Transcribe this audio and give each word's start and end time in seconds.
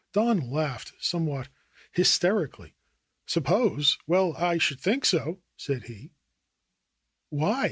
Don 0.13 0.39
laughed 0.49 0.93
somewhat 0.99 1.49
hysterically. 1.91 2.73
"Suppose! 3.27 3.99
Well, 4.07 4.33
I 4.35 4.57
should 4.57 4.79
think 4.79 5.05
so!" 5.05 5.43
said 5.57 5.83
he. 5.83 6.09
"Why 7.29 7.59